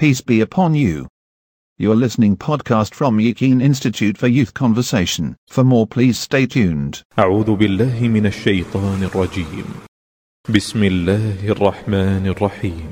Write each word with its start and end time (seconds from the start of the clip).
Peace 0.00 0.22
be 0.22 0.40
upon 0.40 0.72
you. 0.74 1.08
You're 1.76 1.94
listening 1.94 2.34
podcast 2.38 2.94
from 2.94 3.20
Yakin 3.20 3.60
Institute 3.60 4.16
for 4.16 4.28
Youth 4.28 4.54
Conversation. 4.54 5.36
For 5.46 5.62
more 5.62 5.86
please 5.86 6.18
stay 6.18 6.46
tuned. 6.46 7.02
أعوذ 7.18 7.56
بالله 7.56 8.08
من 8.08 8.26
الشيطان 8.26 9.02
الرجيم 9.02 9.64
بسم 10.48 10.84
الله 10.84 11.48
الرحمن 11.48 12.26
الرحيم 12.26 12.88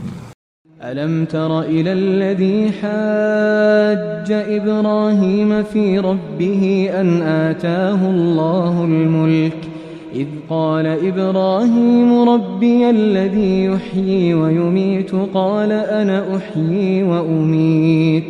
ألم 0.82 1.24
تر 1.24 1.60
إلى 1.60 1.92
الذي 1.92 2.72
حاج 2.72 4.33
إبراهيم 4.33 5.63
في 5.63 5.99
ربه 5.99 6.90
أن 7.01 7.22
آتاه 7.22 8.11
الله 8.11 8.85
الملك 8.85 9.78
إذ 10.15 10.28
قال 10.49 10.85
إبراهيم 10.85 12.29
ربي 12.29 12.90
الذي 12.90 13.65
يحيي 13.65 14.33
ويميت 14.33 15.12
قال 15.33 15.71
أنا 15.71 16.17
أحيي 16.38 17.03
وأميت 17.03 18.30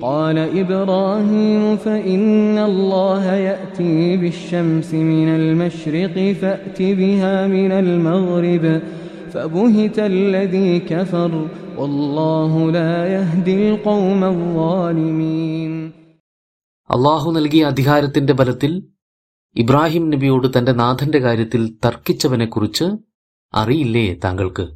قال 0.00 0.38
إبراهيم 0.38 1.76
فإن 1.76 2.58
الله 2.58 3.24
يأتي 3.48 4.16
بالشمس 4.16 4.94
من 4.94 5.28
المشرق 5.28 6.32
فأت 6.32 6.82
بها 6.82 7.46
من 7.46 7.72
المغرب 7.72 8.80
فبهت 9.32 9.98
الذي 9.98 10.78
كفر 10.78 11.32
والله 11.78 12.70
لا 12.70 12.94
يهدي 13.06 13.68
القوم 13.68 14.24
الظالمين 14.24 15.72
അള്ളാഹു 16.90 17.28
നൽകിയ 17.30 17.66
അധികാരത്തിന്റെ 17.66 18.32
ബലത്തിൽ 18.32 18.72
ഇബ്രാഹിം 19.55 20.09
നബിയോട് 20.09 20.57
തന്റെ 20.57 20.71
നാഥന്റെ 20.71 21.19
കാര്യത്തിൽ 21.19 21.77
തർക്കിച്ചവനെക്കുറിച്ച് 21.85 22.83
അറിയില്ലേ 23.53 24.13
താങ്കൾക്ക്? 24.13 24.67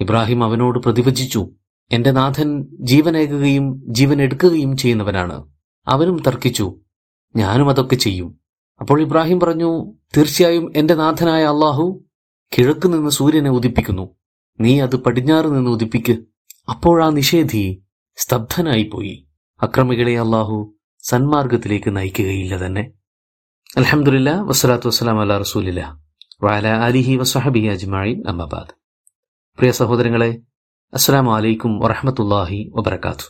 ഇബ്രാഹിം 0.00 0.44
അവനോട് 0.44 0.78
പ്രതിവചിച്ചു 0.78 1.50
എന്റെ 1.92 2.10
നാഥൻ 2.10 2.66
ജീവനേകുകയും 2.80 3.82
ജീവൻ 3.86 4.22
എടുക്കുകയും 4.22 4.76
ചെയ്യുന്നവനാണ്. 4.76 5.48
അവനും 5.86 6.22
തർക്കിച്ചു 6.26 6.80
ഞാനും 7.36 7.70
അതൊക്കെ 7.70 7.96
ചെയ്യും. 7.96 8.40
അപ്പോൾ 8.80 9.00
ഇബ്രാഹിം 9.00 9.40
പറഞ്ഞു 9.40 9.92
തീർച്ചയായും 10.16 10.72
എന്റെ 10.76 10.94
നാഥനായ 10.94 11.44
അള്ളാഹു 11.44 12.04
കിഴക്ക് 12.58 12.92
നിന്ന് 12.92 13.10
സൂര്യനെ 13.10 13.50
ഉദിപ്പിക്കുന്നു. 13.50 14.16
നീ 14.60 14.80
അത് 14.80 14.96
പടിഞ്ഞാറ് 14.96 15.46
നിന്ന് 15.46 15.70
ഉദിപ്പിക്ക്. 15.70 16.18
അപ്പോഴാ 16.68 17.10
നിഷേധി 17.10 17.82
സ്തബ്ധനായിപ്പോയി. 18.16 19.26
അക്രമികളെ 19.62 20.18
അള്ളാഹു 20.18 20.74
സന്മാർഗത്തിലേക്ക് 21.02 21.96
നയിക്കുകയില്ല 21.96 22.66
തന്നെ. 22.66 22.90
അലഹമുല്ല 23.76 24.30
വസ്സലാത്തു 24.40 24.86
വസ്സലാം 24.88 25.20
അല്ല 25.20 25.38
റസൂലില്ല 25.38 25.98
വാല 26.42 26.68
അലിഹി 26.68 27.16
വസ്ഹബി 27.16 27.60
അജ്മായി 27.66 28.22
അമ്മബാദ് 28.26 28.72
പ്രിയ 29.58 29.70
സഹോദരങ്ങളെ 29.70 30.42
അസ്സാം 30.94 31.26
വലൈക്കും 31.26 31.78
വറഹമത്തല്ലാഹി 31.78 32.72
വബർക്കാത്തു 32.74 33.24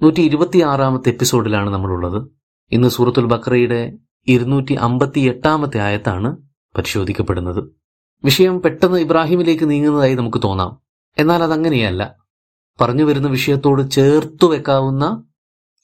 നൂറ്റി 0.00 0.20
ഇരുപത്തിയാറാമത്തെ 0.20 1.08
എപ്പിസോഡിലാണ് 1.08 1.70
നമ്മളുള്ളത്. 1.70 2.28
ഇന്ന് 2.72 2.88
സൂറത്തുൽ 2.88 3.26
ബക്രയുടെ 3.26 3.98
ഇരുന്നൂറ്റി 4.28 4.74
അമ്പത്തി 4.74 5.20
എട്ടാമത്തെ 5.20 5.78
ആയത്താണ് 5.78 6.36
പരിശോധിക്കപ്പെടുന്നത്. 6.76 7.60
വിഷയം 8.24 8.62
പെട്ടെന്ന് 8.62 8.98
ഇബ്രാഹിമിലേക്ക് 8.98 9.70
നീങ്ങുന്നതായി 9.70 10.14
നമുക്ക് 10.14 10.42
തോന്നാം. 10.42 10.80
എന്നാൽ 11.18 11.42
അതങ്ങനെയല്ല. 11.42 12.16
പറഞ്ഞു 12.80 13.04
വരുന്ന 13.04 13.28
വിഷയത്തോട് 13.28 13.90
ചേർത്തു 13.90 14.46
വെക്കാവുന്ന 14.46 15.24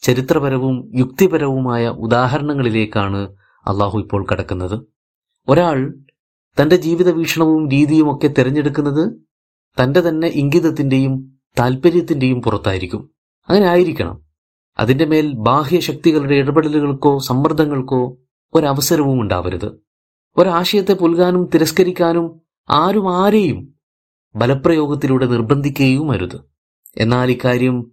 ചരിത്രപരവും 0.02 0.90
യുക്തിപരവുമായ 0.94 1.88
ഉദാഹരണങ്ങളിലേക്കാണ് 1.88 3.22
അള്ളാഹു 3.68 3.98
ഇപ്പോൾ 3.98 4.26
കടക്കുന്നത്? 4.32 4.80
ഒരാൾ 5.48 5.94
തന്റെ 6.62 6.76
ജീവിത 6.76 7.10
വീക്ഷണവും 7.10 7.68
രീതിയും 7.68 8.16
ഒക്കെ 8.16 8.28
തിരഞ്ഞെടുക്കുന്നത് 8.28 9.12
തന്റെ 9.82 10.00
തന്നെ 10.00 10.28
ഇംഗിതത്തിന്റെയും 10.28 11.40
താല്പര്യത്തിന്റെയും 11.58 12.42
പുറത്തായിരിക്കും. 12.42 13.10
അങ്ങനെ 13.48 13.66
ആയിരിക്കണം. 13.66 14.22
അതിന്റെ 14.78 15.04
മേൽ 15.04 15.32
ബാഹ്യശക്തികളുടെ 15.32 16.34
ഇടപെടലുകൾക്കോ 16.34 17.18
സമ്മർദ്ദങ്ങൾക്കോ 17.18 18.18
ഒരവസരവും 18.54 19.20
ഉണ്ടാവരുത്. 19.20 19.82
ഒരാശയത്തെ 20.36 20.92
പുൽകാനും 20.94 21.50
തിരസ്കരിക്കാനും 21.54 22.40
ആരും 22.70 23.16
ആരെയും 23.16 23.74
ബലപ്രയോഗത്തിലൂടെ 24.36 25.26
നിർബന്ധിക്കുകയും 25.26 26.10
അരുത്. 26.10 26.40
എന്നാൽ 26.96 27.30
ഇക്കാര്യം 27.30 27.92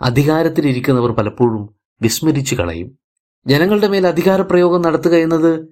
അധികാരത്തിലിരിക്കുന്നവർ 0.00 1.10
പലപ്പോഴും 1.10 1.74
വിസ്മരിച്ചു 2.02 2.54
കളയും. 2.54 2.99
ജനങ്ങളുടെ 3.46 3.88
മേൽ 3.88 4.06
അധികാരപ്രയോഗം 4.06 4.82
നടത്തുക 4.82 5.14
എന്നത് 5.14 5.68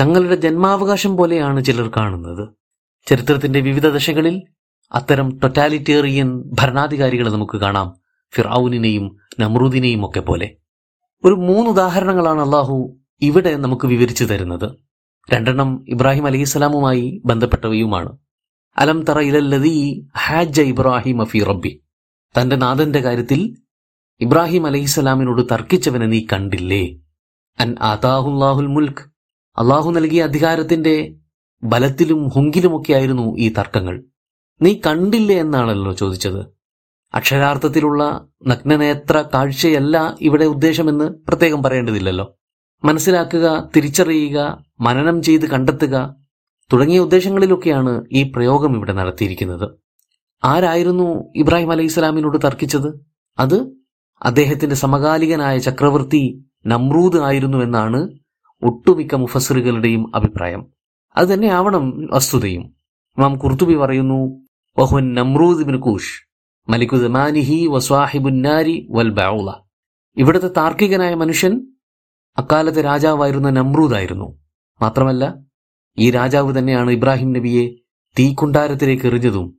തങ്ങളുടെ 0.00 0.34
ജന്മാവകാശം 0.34 1.16
പോലെയാണ് 1.16 1.64
ചിലർ 1.64 1.90
കാണുന്നത്. 1.96 2.48
ചരിത്രത്തിന്റെ 3.08 3.60
വിവിധ 3.60 3.88
ദശകളിൽ 3.88 4.42
അത്തരം 4.92 5.38
ടൊറ്റാലിറ്റേറിയൻ 5.38 6.42
ഭരണാധികാരികളെ 6.42 7.30
നമുക്ക് 7.30 7.56
കാണാം. 7.56 7.96
ഫിറൌനിനെയും 8.34 9.16
നമ്രൂദിനെയും 9.40 10.08
ഒക്കെ 10.08 10.20
പോലെ. 10.20 10.56
ഒരു 11.24 11.34
മൂന്ന് 11.34 11.70
ഉദാഹരണങ്ങളാണ് 11.70 12.40
അള്ളാഹു 12.40 12.96
ഇവിടെ 13.22 13.56
നമുക്ക് 13.56 13.86
വിവരിച്ചു 13.86 14.24
തരുന്നത്. 14.24 14.70
രണ്ടെണ്ണം 15.34 15.84
ഇബ്രാഹിം 15.88 16.26
അലഹിസ്സലാമുമായി 16.26 17.22
ബന്ധപ്പെട്ടവയുമാണ്. 17.24 18.18
അലം 18.78 19.04
തറ 19.04 19.20
ഇലല്ലതി 19.20 20.08
ഹാജ 20.18 20.60
ഇബ്രാഹിം 20.60 21.22
അഫി 21.22 21.38
റബ്ബി. 21.38 21.82
തന്റെ 22.40 22.56
നാഥന്റെ 22.56 23.00
കാര്യത്തിൽ 23.00 23.56
ഇബ്രാഹിം 24.20 24.66
അലഹിസ്സലാമിനോട് 24.66 25.42
തർക്കിച്ചവനെ 25.52 26.06
നീ 26.06 26.22
കണ്ടില്ലേ? 26.32 26.98
അൻ 27.60 27.76
ആതാഹുല്ലാഹുൽ 27.80 28.66
മുൽക്ക് 28.66 29.02
അള്ളാഹു 29.58 29.90
നൽകിയ 29.90 30.22
അധികാരത്തിന്റെ 30.22 31.14
ബലത്തിലും 31.62 32.28
ഹുങ്കിലുമൊക്കെയായിരുന്നു 32.28 33.36
ഈ 33.38 33.48
തർക്കങ്ങൾ. 33.58 34.02
നീ 34.62 34.80
കണ്ടില്ലേ 34.86 35.36
എന്നാണല്ലോ 35.38 35.92
ചോദിച്ചത്. 35.92 36.56
അക്ഷരാർത്ഥത്തിലുള്ള 37.14 38.28
നഗ്നനേത്ര 38.46 39.24
കാഴ്ചയല്ല 39.34 40.16
ഇവിടെ 40.20 40.44
ഉദ്ദേശമെന്ന് 40.44 41.04
പ്രത്യേകം 41.04 41.62
പറയേണ്ടതില്ലല്ലോ. 41.62 42.38
മനസ്സിലാക്കുക 42.84 43.70
തിരിച്ചറിയുക 43.76 44.64
മനനം 44.80 45.22
ചെയ്ത് 45.22 45.50
കണ്ടെത്തുക 45.50 46.16
തുടങ്ങിയ 46.72 46.98
ഉദ്ദേശങ്ങളിലൊക്കെയാണ് 46.98 48.04
ഈ 48.12 48.22
പ്രയോഗം 48.22 48.76
ഇവിടെ 48.76 48.92
നടത്തിയിരിക്കുന്നത്. 48.92 49.78
ആരായിരുന്നു 50.44 51.32
ഇബ്രാഹിം 51.36 51.72
അലൈഹി 51.72 51.88
സ്വലാമിനോട് 51.88 52.38
തർക്കിച്ചത്? 52.44 53.00
അത് 53.38 53.72
അദ്ദേഹത്തിന്റെ 54.22 54.76
സമകാലികനായ 54.76 55.58
ചക്രവർത്തി 55.58 56.45
നമ്രൂദ് 56.66 57.20
ആയിരുന്നു 57.20 57.58
എന്നാണ് 57.58 58.08
ഒട്ടുമിക്ക 58.62 59.14
മുഫസറുകളുടെയും 59.14 60.16
അഭിപ്രായം. 60.16 60.66
അത് 61.16 61.28
തന്നെ 61.28 61.48
ആവണം 61.48 62.08
വസ്തുതയും. 62.10 62.62
ഇമാം 63.18 63.38
കുർത്തുബി 63.38 63.74
പറയുന്നു 63.74 64.46
വഹുൻ 64.78 65.14
നമ്രൂദ് 65.14 65.66
ബിൻ 65.66 65.80
കൂഷ് 65.80 66.26
മലിക്കു 66.68 66.96
വൽ 68.90 69.10
ബൗള. 69.10 69.52
ഇവിടുത്തെ 70.16 70.48
താർക്കികനായ 70.56 71.14
മനുഷ്യൻ 71.14 71.66
അക്കാലത്തെ 72.38 72.82
രാജാവായിരുന്ന 72.82 73.50
നമ്രൂദായിരുന്നു 73.50 74.38
മാത്രമല്ല 74.82 75.34
ഈ 75.98 76.10
രാജാവ് 76.10 76.58
തന്നെയാണ് 76.58 76.90
ഇബ്രാഹിം 76.90 77.32
നബിയെ 77.32 77.68
തീക്കുണ്ടാരത്തിലേക്ക് 78.18 79.06
എറിഞ്ഞതും 79.06 79.58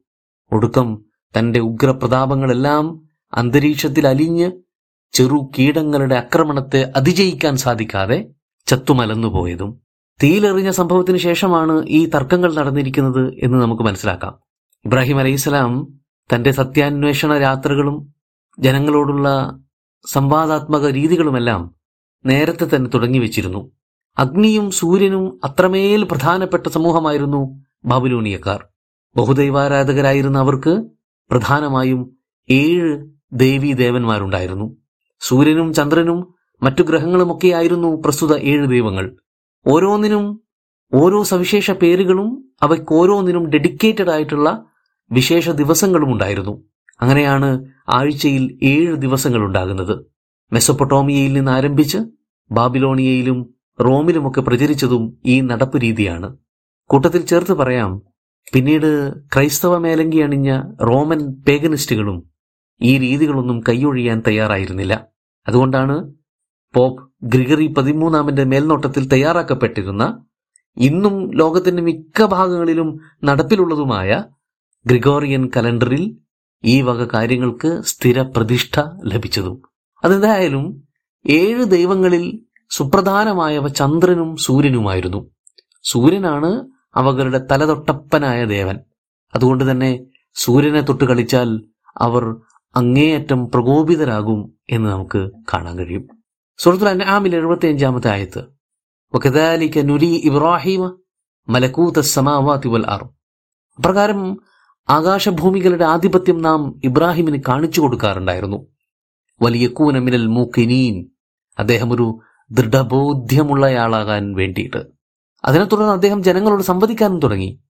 ഒടുക്കം 0.51 1.06
തന്റെ 1.39 1.59
ഉഗ്രപ്രതാപങ്ങളെല്ലാം 1.59 3.01
അന്തരീക്ഷത്തിൽ 3.34 4.07
അലിഞ്ഞ് 4.07 4.51
ചെറു 5.13 5.51
കീടങ്ങളുടെ 5.59 6.16
ആക്രമണത്തെ 6.16 6.94
അതിജയിക്കാൻ 6.95 7.57
സാധിക്കാതെ 7.57 8.25
ചത്തുമലന്നുപോയതും 8.68 9.81
തീയിലെറിഞ്ഞ 10.23 10.69
സംഭവത്തിന് 10.69 11.18
ശേഷമാണ് 11.18 11.85
ഈ 11.88 12.09
തർക്കങ്ങൾ 12.09 12.53
നടന്നിരിക്കുന്നത് 12.53 13.34
എന്ന് 13.40 13.57
നമുക്ക് 13.57 13.84
മനസ്സിലാക്കാം. 13.84 14.40
ഇബ്രാഹിം 14.85 15.19
അലൈഹിസ്സലാം 15.19 15.97
തന്റെ 16.35 16.51
സത്യാന്വേഷണ 16.51 17.34
യാത്രകളും 17.34 18.13
ജനങ്ങളോടുള്ള 18.59 19.59
സംവാദാത്മക 20.06 20.91
രീതികളുമെല്ലാം 20.91 21.75
നേരത്തെ 22.25 22.75
തന്നെ 22.75 22.89
തുടങ്ങി 22.94 23.19
വെച്ചിരുന്നു. 23.19 23.72
അഗ്നിയും 24.18 24.72
സൂര്യനും 24.72 25.39
അത്രമേൽ 25.44 26.03
പ്രധാനപ്പെട്ട 26.03 26.68
സമൂഹമായിരുന്നു 26.68 27.63
ബാബുലൂണിയക്കാർ. 27.85 28.66
ബഹുദൈവാരാധകരായിരുന്ന 29.16 30.38
അവർക്ക് 30.38 30.84
പ്രധാനമായും 31.31 32.18
ഏഴ് 32.50 33.06
ദേവീ 33.34 33.74
ദേവന്മാരുണ്ടായിരുന്നു 33.74 34.87
സൂര്യനും 35.19 35.73
ചന്ദ്രനും 35.73 36.19
മറ്റു 36.63 36.83
ഗ്രഹങ്ങളുമൊക്കെയായിരുന്നു 36.83 38.01
പ്രസ്തുത 38.01 38.35
ഏഴ് 38.35 38.67
ദൈവങ്ങൾ. 38.69 39.17
ഓരോന്നിനും 39.65 40.41
ഓരോ 40.93 41.23
സവിശേഷ 41.23 41.71
പേരുകളും 41.71 42.55
അവയ്ക്ക് 42.63 42.93
ഓരോന്നിനും 42.93 43.49
ഡെഡിക്കേറ്റഡ് 43.49 44.09
ആയിട്ടുള്ള 44.09 44.65
വിശേഷ 45.11 45.49
ദിവസങ്ങളും 45.49 46.13
ഉണ്ടായിരുന്നു 46.13 46.53
അങ്ങനെയാണ് 47.01 47.49
ആഴ്ചയിൽ 47.89 48.59
ഏഴ് 48.63 48.95
ദിവസങ്ങൾ 48.95 49.41
ഉണ്ടാകുന്നത് 49.41 50.05
മെസ്സപ്പൊട്ടോമിയയിൽ 50.51 51.33
നിന്ന് 51.33 51.51
ആരംഭിച്ച് 51.51 51.97
ബാബിലോണിയയിലും 52.51 53.53
റോമിലുമൊക്കെ 53.79 54.41
പ്രചരിച്ചതും 54.41 55.17
ഈ 55.25 55.41
നടപ്പ് 55.41 55.81
രീതിയാണ്. 55.81 56.37
കൂട്ടത്തിൽ 56.89 57.25
ചേർത്ത് 57.25 57.53
പറയാം 57.53 58.01
പിന്നീട് 58.53 59.13
ക്രൈസ്തവ 59.33 59.77
മേലങ്കി 59.77 60.17
അണിഞ്ഞ 60.17 60.61
റോമൻ 60.87 61.33
പേഗനിസ്റ്റുകളും 61.47 62.17
ഈ 62.81 62.97
രീതികളൊന്നും 62.97 63.63
കൈയൊഴിയാൻ 63.69 64.24
തയ്യാറായിരുന്നില്ല. 64.27 65.07
അതുകൊണ്ടാണ് 65.47 66.13
പോപ്പ് 66.75 67.12
ഗ്രിഗറി 67.24 67.68
പതിമൂന്നാമന്റെ 67.68 68.44
മേൽനോട്ടത്തിൽ 68.44 69.07
തയ്യാറാക്കപ്പെട്ടിരുന്ന 69.07 70.24
ഇന്നും 70.77 71.31
ലോകത്തിന്റെ 71.31 71.83
മിക്ക 71.83 72.25
ഭാഗങ്ങളിലും 72.25 73.00
നടപ്പിലുള്ളതുമായ 73.24 74.24
ഗ്രിഗോറിയൻ 74.85 75.50
കലണ്ടറിൽ 75.57 76.18
ഈ 76.63 76.81
വക 76.81 77.07
കാര്യങ്ങൾക്ക് 77.13 77.81
സ്ഥിര 77.81 78.21
പ്രതിഷ്ഠ 78.21 78.79
ലഭിച്ചതും. 79.06 79.62
അതെന്തായാലും 80.03 80.83
ഏഴ് 81.29 81.63
ദൈവങ്ങളിൽ 81.63 82.41
സുപ്രധാനമായവ 82.69 83.68
ചന്ദ്രനും 83.68 84.35
സൂര്യനുമായിരുന്നു. 84.35 85.29
സൂര്യനാണ് 85.83 86.68
അവകളുടെ 86.95 87.38
തലതൊട്ടപ്പനായ 87.51 88.45
ദേവൻ. 88.45 88.79
അതുകൊണ്ട് 89.35 89.71
തന്നെ 89.71 90.06
സൂര്യനെ 90.33 90.81
തൊട്ട് 90.81 91.03
കളിച്ചാൽ 91.03 91.62
അവർ 91.97 92.35
അങ്ങേയറ്റം 92.77 93.51
പ്രകോപിതരാകും 93.51 94.53
എന്ന് 94.69 94.89
നമുക്ക് 94.89 95.29
കാണാൻ 95.53 95.77
കഴിയും. 95.77 96.07
സുഹൃത്തുൽ 96.57 96.89
അൻആമിൽ 96.89 97.35
എഴുപത്തി 97.35 97.68
അഞ്ചാമത്തെ 97.68 98.09
ആയത്ത് 98.09 98.44
വകദാലിക 99.15 99.79
നുരി 99.79 100.21
ഇബ്രാഹിമ 100.25 100.97
മലക്കൂത്ത 101.50 102.00
സമാവാതി 102.00 102.68
വൽ 102.68 102.85
അപ്രകാരം 102.85 104.38
ആകാശഭൂമികളുടെ 104.89 105.85
ആധിപത്യം 105.85 106.41
നാം 106.41 106.81
ഇബ്രാഹിമിന് 106.83 107.41
കാണിച്ചു 107.47 107.81
കൊടുക്കാറുണ്ടായിരുന്നു. 107.81 108.68
വലിയ 109.41 109.68
കൂനമിനൽ 109.68 110.27
മൂക്കിനീൻ. 110.27 111.09
അദ്ദേഹം 111.59 111.94
ഒരു 111.94 112.19
ദൃഢബോധ്യമുള്ളയാളാകാൻ 112.51 114.35
വേണ്ടിയിട്ട്. 114.35 114.85
അതിനെ 115.45 115.65
തുടർന്ന് 115.65 115.94
അദ്ദേഹം 115.94 116.24
ജനങ്ങളോട് 116.24 116.63
സംവദിക്കാനും 116.63 117.19
തുടങ്ങി. 117.19 117.62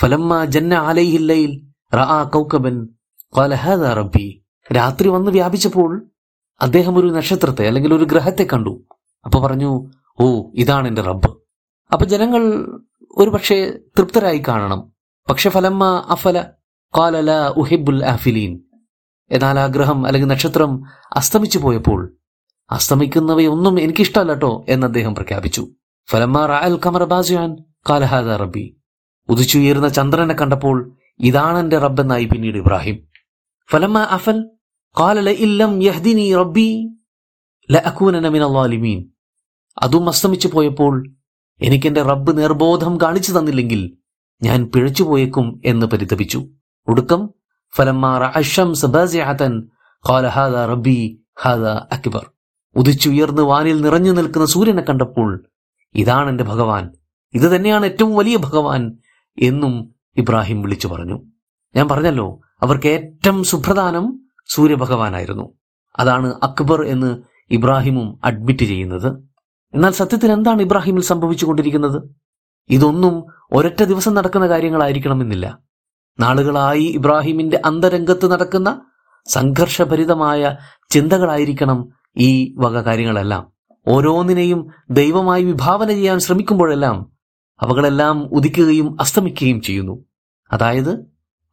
ഫലമ്മ 0.00 0.44
ജന്ന 0.44 0.74
ആലയില്ലയിൽ 0.74 1.66
റഅ 1.94 2.22
കൗകബൻ 2.22 2.88
ഖാല 3.36 3.54
ഹാദാ 3.54 3.92
റബ്ബി. 3.92 4.45
രാത്രി 4.72 5.08
വന്ന് 5.08 5.30
വ്യാപിച്ചപ്പോൾ 5.30 6.06
അദ്ദേഹം 6.60 6.98
ഒരു 6.98 7.06
നക്ഷത്രത്തെ 7.06 7.66
അല്ലെങ്കിൽ 7.66 7.94
ഒരു 7.94 8.04
ഗ്രഹത്തെ 8.04 8.46
കണ്ടു. 8.52 8.82
അപ്പൊ 9.24 9.40
പറഞ്ഞു 9.40 9.90
ഓ 10.20 10.42
ഇതാണ് 10.54 10.88
എന്റെ 10.88 11.02
റബ്ബ്. 11.02 11.36
അപ്പൊ 11.92 12.06
ജനങ്ങൾ 12.06 12.42
ഒരു 13.16 13.30
പക്ഷേ 13.30 13.72
തൃപ്തരായി 13.98 14.42
കാണണം. 14.48 14.92
പക്ഷെ 15.30 15.50
ഫലമ്മ 15.50 16.06
അഫല 16.08 16.44
കാലല 16.98 17.48
ഉഹിബുൽ 17.48 18.04
ആഫിലീൻ. 18.04 18.60
എന്നാൽ 19.30 19.58
ആ 19.58 19.66
ഗ്രഹം 19.66 20.06
അല്ലെങ്കിൽ 20.06 20.28
നക്ഷത്രം 20.28 20.82
അസ്തമിച്ചു 21.12 21.58
പോയപ്പോൾ 21.58 22.16
അസ്തമിക്കുന്നവയൊന്നും 22.70 23.80
എനിക്കിഷ്ടമല്ല 23.80 24.32
കേട്ടോ 24.32 24.64
എന്ന് 24.68 24.86
അദ്ദേഹം 24.86 25.14
പ്രഖ്യാപിച്ചു. 25.14 25.68
ഫലമ്മ 26.10 26.46
റായൽ 26.46 26.80
കമർ 26.86 27.04
ബാസിയാൻ 27.04 27.56
കാലഹാദ 27.90 28.28
റബ്ബി. 28.28 28.76
ഉദിച്ചുയരുന്ന 29.28 29.88
ചന്ദ്രനെ 29.88 30.34
കണ്ടപ്പോൾ 30.34 30.96
ഇതാണ് 31.20 31.58
എന്റെ 31.58 31.78
റബ്ബെന്നായി 31.78 32.24
പിന്നീട് 32.24 32.56
ഇബ്രാഹിം. 32.56 33.06
ഫലമ്മ 33.70 33.98
അഫൽ 33.98 34.50
കാലല 35.00 35.28
يهدني 35.80 36.28
ربي 36.42 36.70
لأكونن 37.72 38.26
من 38.34 38.42
الظالمين. 38.42 39.02
അതും 39.82 40.08
അസ്തമിച്ചു 40.08 40.48
പോയപ്പോൾ 40.48 41.12
എനിക്കെന്റെ 41.62 42.02
റബ്ബ് 42.02 42.38
നിർബോധം 42.38 43.00
കാണിച്ചു 43.00 43.38
തന്നില്ലെങ്കിൽ 43.38 43.96
ഞാൻ 44.42 44.70
പിഴച്ചുപോയേക്കും 44.74 45.60
എന്ന് 45.64 45.86
പരിതപിച്ചു. 45.86 46.48
ഒടുക്കം 46.88 47.30
റബ്ബി 50.66 51.20
അക്ബർ. 51.92 52.30
ഉദിച്ചുയർന്ന് 52.76 53.42
വാനിൽ 53.42 53.80
നിറഞ്ഞു 53.80 54.12
നിൽക്കുന്ന 54.12 54.46
സൂര്യനെ 54.46 54.82
കണ്ടപ്പോൾ 54.82 55.46
ഇതാണ് 55.94 56.28
എന്റെ 56.28 56.44
ഭഗവാൻ 56.44 56.90
ഇത് 57.34 57.56
തന്നെയാണ് 57.56 57.86
ഏറ്റവും 57.86 58.14
വലിയ 58.14 58.36
ഭഗവാൻ 58.36 58.98
എന്നും 59.38 59.94
ഇബ്രാഹിം 60.16 60.62
വിളിച്ചു 60.62 60.88
പറഞ്ഞു. 60.88 61.22
ഞാൻ 61.76 61.88
പറഞ്ഞല്ലോ 61.88 62.40
അവർക്ക് 62.62 62.88
ഏറ്റവും 62.88 63.44
സുപ്രധാനം 63.44 64.25
സൂര്യഭഗവാനായിരുന്നു. 64.46 65.52
അതാണ് 65.98 66.34
അക്ബർ 66.42 66.84
എന്ന് 66.84 67.22
ഇബ്രാഹിമും 67.50 68.20
അഡ്മിറ്റ് 68.24 68.64
ചെയ്യുന്നത്. 68.64 69.24
എന്നാൽ 69.74 69.92
സത്യത്തിൽ 69.92 70.32
എന്താണ് 70.32 70.62
ഇബ്രാഹിമിൽ 70.62 71.02
സംഭവിച്ചുകൊണ്ടിരിക്കുന്നത്? 71.02 72.02
ഇതൊന്നും 72.70 73.24
ഒരൊറ്റ 73.52 73.82
ദിവസം 73.82 74.14
നടക്കുന്ന 74.14 74.48
കാര്യങ്ങളായിരിക്കണമെന്നില്ല. 74.48 75.58
നാളുകളായി 76.20 76.84
ഇബ്രാഹിമിന്റെ 76.84 77.62
അന്തരംഗത്ത് 77.64 78.30
നടക്കുന്ന 78.30 78.80
സംഘർഷഭരിതമായ 79.26 80.56
ചിന്തകളായിരിക്കണം 80.90 81.88
ഈ 82.16 82.54
വക 82.56 82.80
കാര്യങ്ങളെല്ലാം. 82.80 83.52
ഓരോന്നിനെയും 83.88 84.66
ദൈവമായി 84.90 85.44
വിഭാവന 85.44 85.88
ചെയ്യാൻ 85.88 86.18
ശ്രമിക്കുമ്പോഴെല്ലാം 86.18 87.12
അവകളെല്ലാം 87.60 88.24
ഉദിക്കുകയും 88.32 88.96
അസ്തമിക്കുകയും 89.00 89.60
ചെയ്യുന്നു. 89.60 90.04
അതായത് 90.52 91.06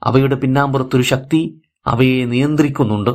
അവയുടെ 0.03 0.35
പിന്നാമ്പുറത്തൊരു 0.35 1.03
ശക്തി 1.03 1.61
അവയെ 1.85 2.25
നിയന്ത്രിക്കുന്നുണ്ട്. 2.25 3.09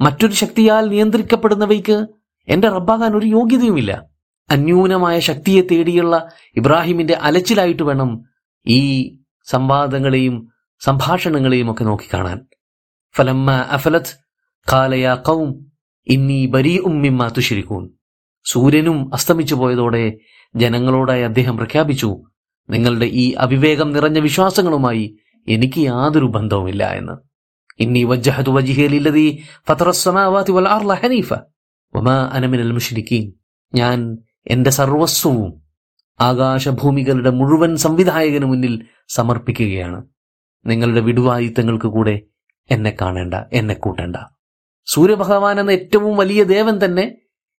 മറ്റൊരു 0.00 0.32
ശക്തിയാൽ 0.32 0.88
നിയന്ത്രിക്കപ്പെടുന്നവയ്ക്ക് 0.88 2.06
എന്റെ 2.48 2.68
റബ്ബാകാൻ 2.68 3.16
ഒരു 3.16 3.26
യോഗ്യതയുമില്ല. 3.26 4.06
അന്യൂനമായ 4.50 5.18
ശക്തിയെ 5.18 5.62
തേടിയുള്ള 5.62 6.28
ഇബ്രാഹിമിന്റെ 6.56 7.14
അലച്ചിലായിട്ട് 7.14 7.82
വേണം 7.82 8.24
ഈ 8.66 8.80
സംവാദങ്ങളെയും 9.44 10.48
സംഭാഷണങ്ങളെയും 10.80 11.70
ഒക്കെ 11.70 11.84
നോക്കിക്കാണാൻ. 11.84 12.46
ഫലമ്മ 13.16 13.50
അഫലത് 13.50 14.18
കാലയ 14.72 15.14
കൗം 15.14 15.72
ഇന്നി 16.06 16.46
ബരി 16.46 16.78
ഉമ്മിമ്മ 16.78 17.28
തുശിരിക്കൂൻ 17.28 17.90
സൂര്യനും 18.44 19.14
അസ്തമിച്ചു 19.14 19.54
പോയതോടെ 19.54 20.18
ജനങ്ങളോടായി 20.56 21.22
അദ്ദേഹം 21.22 21.56
പ്രഖ്യാപിച്ചു 21.56 22.22
നിങ്ങളുടെ 22.70 23.06
ഈ 23.06 23.32
അവിവേകം 23.32 23.92
നിറഞ്ഞ 23.92 24.18
വിശ്വാസങ്ങളുമായി 24.18 25.16
എനിക്ക് 25.48 25.78
യാതൊരു 25.78 26.24
ബന്ധവുമില്ല 26.24 26.84
എന്ന്. 26.84 27.27
ഇന്നി 27.80 28.04
വജ്ജഹതു 28.04 28.50
فطر 29.70 29.86
السماوات 29.86 30.52
വൽ 30.52 30.68
അർള 30.68 30.94
ഹനീഫ. 30.94 31.32
വമാ 31.94 32.30
من 32.38 32.58
المشركين 32.58 33.30
ഞാൻ 33.74 34.18
എന്റെ 34.46 34.70
സർവസ്വവും 34.70 35.62
ആകാശഭൂമികളുടെ 36.20 37.30
മുഴുവൻ 37.30 37.76
സംവിധായകന് 37.76 38.44
മുന്നിൽ 38.44 38.84
സമർപ്പിക്കുകയാണ്. 39.08 40.04
നിങ്ങളുടെ 40.66 41.00
വിടുവായുത്തങ്ങൾക്ക് 41.00 41.86
കൂടെ 41.86 42.22
എന്നെ 42.70 42.96
കാണേണ്ട 43.00 43.34
എന്നെ 43.52 43.74
കൂട്ടേണ്ട. 43.74 44.16
സൂര്യഭഗവാൻ 44.86 45.60
എന്ന 45.60 45.70
ഏറ്റവും 45.70 46.16
വലിയ 46.16 46.44
ദേവൻ 46.44 46.84
തന്നെ 46.84 47.14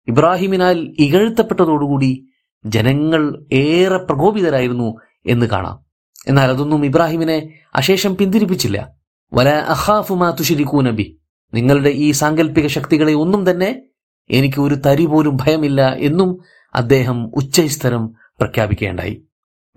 ഇബ്രാഹിമിനാൽ 0.07 0.95
ഇകഴ്ത്തപ്പെട്ടതോടുകൂടി 0.99 2.27
ജനങ്ങൾ 2.65 3.45
ഏറെ 3.53 3.97
പ്രകോപിതരായിരുന്നു 3.97 4.97
എന്ന് 5.25 5.45
കാണാം. 5.45 5.85
എന്നാൽ 6.27 6.49
അതൊന്നും 6.49 6.85
ഇബ്രാഹിമിനെ 6.85 7.53
അശേഷം 7.75 8.17
പിന്തിരിപ്പിച്ചില്ല. 8.17 8.98
വല 9.33 9.49
അഹാഫുമാ 9.49 10.31
തുഷിരിക്കൂനബി 10.31 11.19
നിങ്ങളുടെ 11.53 11.89
ഈ 11.89 12.11
സാങ്കല്പിക 12.11 12.67
ശക്തികളെ 12.67 13.13
ഒന്നും 13.13 13.51
തന്നെ 13.51 13.81
എനിക്ക് 14.29 14.61
ഒരു 14.61 14.75
തരി 14.75 15.05
പോലും 15.05 15.37
ഭയമില്ല 15.41 15.93
എന്നും 15.93 16.39
അദ്ദേഹം 16.75 17.31
ഉച്ചസ്ഥരം 17.35 18.13
പ്രഖ്യാപിക്കേണ്ടായി 18.39 19.23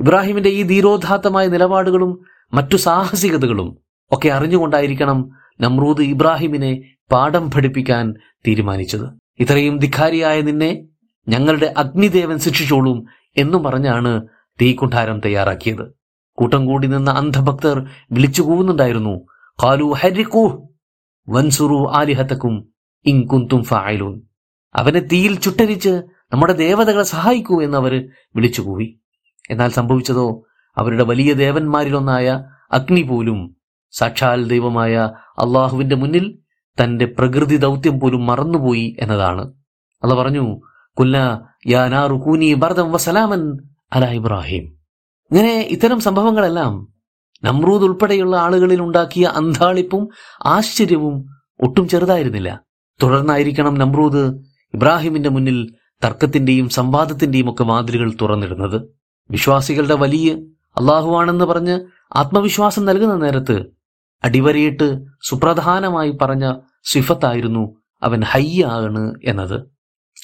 ഇബ്രാഹിമിന്റെ 0.01 0.51
ഈ 0.51 0.63
ധീരോദാത്തമായ 0.63 1.47
നിലപാടുകളും 1.47 2.21
മറ്റു 2.55 2.77
സാഹസികതകളും 2.77 3.79
ഒക്കെ 4.13 4.29
അറിഞ്ഞുകൊണ്ടായിരിക്കണം 4.29 5.31
നമ്രൂദ് 5.61 6.01
ഇബ്രാഹിമിനെ 6.01 6.95
പാഠം 7.13 7.51
പഠിപ്പിക്കാൻ 7.51 8.15
തീരുമാനിച്ചത്. 8.49 9.19
ഇത്രയും 9.41 9.79
ധിഖാരിയായ 9.79 10.41
നിന്നെ 10.41 10.85
ഞങ്ങളുടെ 11.29 11.75
അഗ്നിദേവൻ 11.77 12.39
ശിക്ഷിച്ചോളും 12.39 13.05
എന്നു 13.37 13.59
പറഞ്ഞാണ് 13.59 14.27
തീക്കുണ്ടാരം 14.61 15.21
തയ്യാറാക്കിയത്. 15.21 15.95
കൂട്ടം 16.35 16.67
കൂടി 16.67 16.87
നിന്ന 16.87 17.11
അന്ധഭക്തർ 17.11 17.87
വിളിച്ചു 18.13 18.43
കൂവുന്നുണ്ടായിരുന്നു 18.43 19.27
കാലു 19.63 19.93
ഹരിക്കൂ 19.93 20.69
വൻസുറു 21.29 21.91
ആലിഹത്തക്കും 21.91 22.73
ഇൻകുന്തും 23.07 23.63
ഫായലൂൻ 23.63 24.21
അവനെ 24.75 25.01
തീയിൽ 25.01 25.41
ചുട്ടരിച്ച് 25.41 26.03
നമ്മുടെ 26.33 26.53
ദേവതകളെ 26.53 27.03
സഹായിക്കൂ 27.03 27.55
എന്ന് 27.55 27.65
എന്നവർ 27.65 28.09
വിളിച്ചുകൂവി. 28.37 28.99
എന്നാൽ 29.51 29.71
സംഭവിച്ചതോ 29.71 30.45
അവരുടെ 30.79 31.05
വലിയ 31.05 31.33
ദേവന്മാരിലൊന്നായ 31.33 32.45
അഗ്നി 32.73 33.03
പോലും 33.03 33.57
സാക്ഷാൽ 33.91 34.49
ദൈവമായ 34.49 34.97
അള്ളാഹുവിന്റെ 35.39 35.97
മുന്നിൽ 35.97 36.39
തന്റെ 36.83 37.07
പ്രകൃതി 37.07 37.57
ദൗത്യം 37.57 38.01
പോലും 38.01 38.27
മറന്നുപോയി 38.27 38.97
എന്നതാണ്. 38.99 39.53
അല്ല 40.03 40.15
പറഞ്ഞു 40.15 40.61
കുല്ല 40.99 41.17
യാനാറു 41.67 42.15
കൂനി 42.15 42.55
ഭർദം 42.55 42.93
വസലാമൻ 42.93 43.59
അല 43.93 44.05
ഇബ്രാഹിം. 44.05 44.65
ഇങ്ങനെ 45.31 45.61
ഇത്തരം 45.61 46.01
സംഭവങ്ങളെല്ലാം 46.01 46.92
നമ്രൂദ് 47.45 47.83
ഉൾപ്പെടെയുള്ള 47.83 48.37
ആളുകളിൽ 48.37 48.83
ഉണ്ടാക്കിയ 48.83 49.27
അന്താളിപ്പും 49.27 50.09
ആശ്ചര്യവും 50.45 51.29
ഒട്ടും 51.61 51.89
ചെറുതായിരുന്നില്ല. 51.89 52.61
തുടർന്നായിരിക്കണം 53.03 53.75
നമ്രൂദ് 53.75 54.43
ഇബ്രാഹിമിന്റെ 54.75 55.29
മുന്നിൽ 55.29 55.75
തർക്കത്തിന്റെയും 56.05 56.69
സംവാദത്തിന്റെയും 56.69 57.51
ഒക്കെ 57.51 57.65
മാതിരികൾ 57.65 58.13
തുറന്നിടുന്നത്. 58.21 58.89
വിശ്വാസികളുടെ 59.31 59.95
വലിയ 59.95 60.35
അള്ളാഹുവാണെന്ന് 60.77 61.45
പറഞ്ഞ് 61.45 61.81
ആത്മവിശ്വാസം 62.17 62.85
നൽകുന്ന 62.85 63.15
നേരത്ത് 63.15 63.65
അടിവരയിട്ട് 64.25 65.05
സുപ്രധാനമായി 65.23 66.11
പറഞ്ഞ 66.11 66.55
സിഫത്തായിരുന്നു 66.85 67.77
അവൻ 68.03 68.23
ഹയ്യാണ് 68.23 69.15
എന്നത്. 69.25 69.61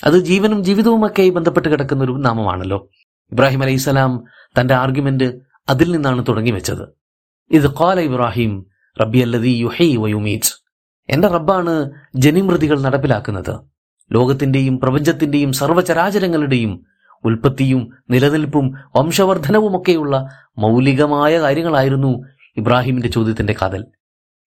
അത് 0.05 0.19
ജീവനും 0.19 0.65
ജീവിതവുമൊക്കെയായി 0.65 1.31
ബന്ധപ്പെട്ട് 1.31 1.69
കിടക്കുന്ന 1.69 2.05
ഒരു 2.05 2.13
നാമമാണല്ലോ. 2.13 2.91
ഇബ്രാഹിം 3.33 3.63
അലൈഹിസ്സലാം 3.63 4.25
തന്റെ 4.61 4.75
ആർഗ്യുമെന്റ് 4.75 5.39
അതിൽ 5.69 5.93
നിന്നാണ് 5.93 6.25
തുടങ്ങി 6.29 6.51
വെച്ചത്. 6.51 6.89
ഇത് 7.51 7.71
കോല 7.71 8.01
ഇബ്രാഹിം 8.01 8.67
റബ്ബി 9.03 9.19
അല്ലതി 9.19 9.49
യുഹൈ 9.49 9.97
വയുമീറ്റ് 9.97 10.63
എന്റെ 11.09 11.29
റബ്ബാണ് 11.29 11.91
ജനിമൃതികൾ 12.15 12.81
നടപ്പിലാക്കുന്നത്. 12.81 13.61
ലോകത്തിന്റെയും 14.13 14.81
പ്രപഞ്ചത്തിന്റെയും 14.81 15.53
സർവചരാചരങ്ങളുടെയും 15.53 16.87
ഉൽപ്പത്തിയും 17.25 17.91
നിലനിൽപ്പും 18.11 18.75
വംശവർദ്ധനവുമൊക്കെയുള്ള 18.97 20.29
മൗലികമായ 20.59 21.41
കാര്യങ്ങളായിരുന്നു 21.41 22.25
ഇബ്രാഹിമിന്റെ 22.57 23.09
ചോദ്യത്തിന്റെ 23.09 23.55
കാതൽ. 23.63 23.87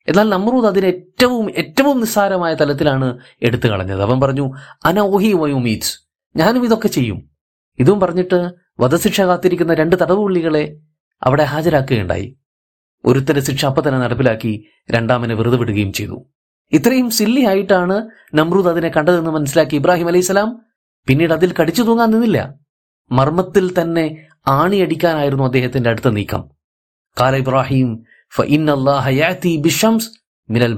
എന്നാൽ 0.07 0.29
നമ്രൂദ് 0.29 0.65
അതിനെ 0.65 0.85
ഏറ്റവും 0.85 1.51
ഏറ്റവും 1.51 1.99
നിസ്സാരമായ 1.99 2.53
തലത്തിലാണ് 2.53 3.17
എടുത്തു 3.41 3.67
കളഞ്ഞത്. 3.67 4.01
അവൻ 4.01 4.21
പറഞ്ഞു 4.21 4.51
അനോഹി 4.85 5.33
വയുമീത് 5.33 6.07
ഞാനും 6.35 6.65
ഇതൊക്കെ 6.65 6.87
ചെയ്യും. 6.87 7.29
ഇതും 7.79 7.99
പറഞ്ഞിട്ട് 7.99 8.49
വധശിക്ഷ 8.79 9.21
കാത്തിരിക്കുന്ന 9.21 9.73
രണ്ട് 9.73 9.95
തടവുള്ളികളെ 9.95 10.79
അവിടെ 11.23 11.43
ഹാജരാക്കുകയുണ്ടായി. 11.43 12.37
ഒരുത്തര 13.05 13.39
ശിക്ഷ 13.39 13.65
അപ്പം 13.65 13.87
തന്നെ 13.87 13.99
നടപ്പിലാക്കി 13.99 14.65
രണ്ടാമനെ 14.91 15.35
വെറുതെ 15.35 15.57
വിടുകയും 15.57 15.93
ചെയ്തു. 15.93 16.17
ഇത്രയും 16.71 17.09
സില്ലി 17.09 17.45
ആയിട്ടാണ് 17.45 18.09
നമ്രൂദ് 18.33 18.67
അതിനെ 18.67 18.89
കണ്ടതെന്ന് 18.89 19.31
മനസ്സിലാക്കി 19.31 19.75
ഇബ്രാഹിം 19.75 20.07
അലൈഹിസ്സലാം 20.07 20.49
പിന്നീട് 21.07 21.33
അതിൽ 21.33 21.53
കടിച്ചു 21.59 21.81
തൂങ്ങാൻ 21.81 22.11
നിന്നില്ല. 22.11 22.55
മർമ്മത്തിൽ 23.11 23.81
തന്നെ 23.81 24.05
ആണിയടിക്കാനായിരുന്നു 24.47 25.43
അദ്ദേഹത്തിന്റെ 25.43 25.89
അടുത്ത 25.89 26.07
നീക്കം. 26.07 26.43
കാല 27.19 27.35
ഇബ്രാഹിം 27.35 28.05
മിനൽ 30.49 30.75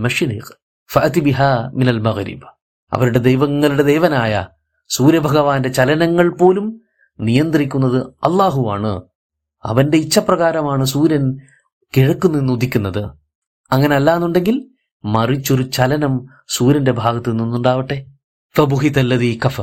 മിനൽ 1.73 1.99
അവരുടെ 2.93 3.19
ദൈവങ്ങളുടെ 3.19 3.83
ദേവനായ 3.83 4.47
സൂര്യഭഗവാന്റെ 4.89 5.69
ചലനങ്ങൾ 5.69 6.37
പോലും 6.39 6.81
നിയന്ത്രിക്കുന്നത് 7.19 7.99
അള്ളാഹുവാണ് 8.23 9.01
അവന്റെ 9.65 9.97
ഇച്ഛപ്രകാരമാണ് 9.97 10.85
സൂര്യൻ 10.85 11.39
കിഴക്കു 11.97 12.27
നിന്ന് 12.27 12.53
ഉദിക്കുന്നത് 12.53 13.09
അങ്ങനെ 13.71 13.95
അല്ലാന്നുണ്ടെങ്കിൽ 13.95 14.69
മറിച്ചൊരു 15.05 15.63
ചലനം 15.63 16.25
സൂര്യന്റെ 16.47 16.91
ഭാഗത്ത് 16.91 17.39
നിന്നുണ്ടാവട്ടെ. 17.39 18.05
ഫബുഹിതല്ലതി 18.57 19.39
കഫ. 19.45 19.61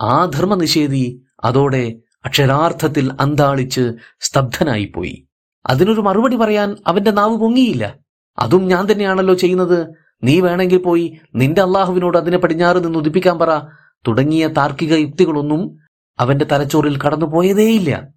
ആ 0.00 0.24
ധർമ്മനിഷേധി 0.24 1.22
അതോടെ 1.44 1.98
അക്ഷരാർത്ഥത്തിൽ 2.24 3.12
അന്താളിച്ച് 3.20 3.92
സ്തബ്ധനായിപ്പോയി. 4.20 5.26
അതിനൊരു 5.66 6.00
മറുപടി 6.00 6.36
പറയാൻ 6.36 6.76
അവന്റെ 6.86 7.10
നാവ് 7.10 7.36
പൊങ്ങിയില്ല. 7.36 7.94
അതും 8.38 8.68
ഞാൻ 8.68 8.92
തന്നെയാണല്ലോ 8.92 9.34
ചെയ്യുന്നത്. 9.34 9.86
നീ 10.24 10.40
വേണമെങ്കിൽ 10.40 10.78
പോയി 10.78 11.20
നിന്റെ 11.34 11.62
അള്ളാഹുവിനോട് 11.62 12.18
അതിനെ 12.18 12.38
പടിഞ്ഞാറ് 12.38 12.84
നിന്ന് 12.84 12.98
ഉദിപ്പിക്കാൻ 12.98 13.38
പറ. 13.38 13.60
തുടങ്ങിയ 14.08 14.46
താർക്കിക 14.46 14.94
യുക്തികളൊന്നും 14.94 15.78
അവന്റെ 16.18 16.44
തലച്ചോറിൽ 16.44 16.98
കടന്നുപോയതേയില്ല. 16.98 18.08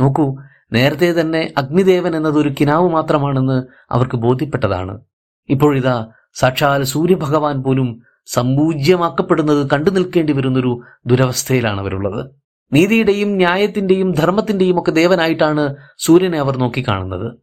നോക്കൂ 0.00 0.36
നേരത്തെ 0.72 1.20
തന്നെ 1.20 1.52
അഗ്നിദേവൻ 1.56 2.16
എന്നത് 2.16 2.38
ഒരു 2.38 2.54
കിനാവ് 2.60 2.88
മാത്രമാണെന്ന് 2.88 3.62
അവർക്ക് 3.90 4.16
ബോധ്യപ്പെട്ടതാണ്. 4.16 5.00
ഇപ്പോഴിതാ 5.48 6.06
സാക്ഷാൽ 6.34 6.82
സൂര്യഭഗവാൻ 6.82 7.62
പോലും 7.62 8.02
സമ്പൂജ്യമാക്കപ്പെടുന്നത് 8.26 9.70
കണ്ടു 9.70 9.90
നിൽക്കേണ്ടി 9.90 10.32
വരുന്നൊരു 10.32 10.80
ദുരവസ്ഥയിലാണ് 11.06 11.80
അവരുള്ളത്. 11.80 12.30
നീതിയുടെയും 12.72 13.28
ന്യായത്തിന്റെയും 13.28 14.12
ധർമ്മത്തിന്റെയും 14.12 14.80
ഒക്കെ 14.80 14.90
ദേവനായിട്ടാണ് 14.90 15.76
സൂര്യനെ 15.98 16.38
അവർ 16.38 16.56
നോക്കിക്കാണുന്നത്. 16.56 17.38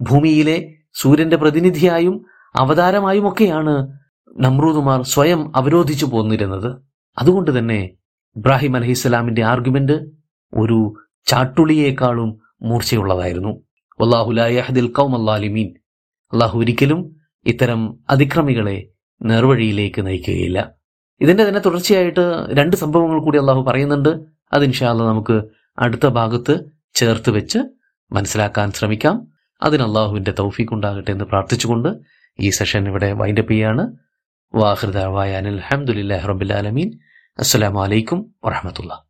ഭൂമിയിലെ 0.00 0.56
സൂര്യന്റെ 0.94 1.36
പ്രതിനിധിയായും 1.36 2.24
അവതാരമായും 2.54 3.28
ഒക്കെയാണ് 3.28 3.74
നമ്രൂദുമാർ 4.44 5.02
സ്വയം 5.02 5.56
അവരോധിച്ചു 5.56 6.06
പോന്നിരുന്നത്. 6.06 6.82
അതുകൊണ്ട് 7.18 7.58
തന്നെ 7.58 7.90
ഇബ്രാഹിം 8.36 8.76
അലഹിസ്സലാമിന്റെ 8.76 9.42
ആർഗ്യുമെന്റ് 9.42 9.96
ഒരു 10.54 10.94
ചാട്ടുളിയേക്കാളും 11.26 12.45
മൂർച്ചയുള്ളതായിരുന്നു. 12.62 13.62
വല്ലാഹുലായഹദിൽ 14.00 14.86
കൗം 14.86 15.14
അല്ലാലിമീൻ 15.14 15.74
അള്ളാഹു 16.32 16.58
ഒരിക്കലും 16.58 17.16
ഇത്തരം 17.46 17.98
അതിക്രമികളെ 18.10 18.88
നേർവഴിയിലേക്ക് 19.22 20.06
നയിക്കുകയില്ല. 20.06 20.74
ഇതിന്റെ 21.20 21.48
തന്നെ 21.48 21.60
തുടർച്ചയായിട്ട് 21.60 22.46
രണ്ട് 22.50 22.76
സംഭവങ്ങൾ 22.76 23.20
കൂടി 23.20 23.38
അള്ളാഹു 23.38 23.62
പറയുന്നുണ്ട്. 23.62 24.08
അത് 24.52 24.64
ഇൻഷാല്ല 24.64 25.02
നമുക്ക് 25.02 25.42
അടുത്ത 25.78 26.06
ഭാഗത്ത് 26.06 26.58
ചേർത്ത് 26.94 27.30
വെച്ച് 27.30 27.58
മനസ്സിലാക്കാൻ 28.12 28.72
ശ്രമിക്കാം. 28.72 29.28
അതിന് 29.62 29.82
അള്ളാഹുവിന്റെ 29.82 30.30
തൗഫീഖ് 30.30 30.74
ഉണ്ടാകട്ടെ 30.74 31.10
എന്ന് 31.10 31.24
പ്രാർത്ഥിച്ചുകൊണ്ട് 31.24 31.88
ഈ 32.40 32.50
സെഷൻ 32.50 32.88
ഇവിടെ 32.88 33.12
വൈൻഡപ്പ് 33.12 33.52
ചെയ്യാണ്. 33.52 33.96
വാഹൃദാവായ 34.54 35.32
അനിൽ 35.32 35.60
അഹമ്മദില്ലാ 35.60 36.26
റബുലാലമീൻ 36.26 36.98
അസ്സലാമലൈക്കും 37.38 38.34
വറഹമത്തുള്ള 38.44 39.04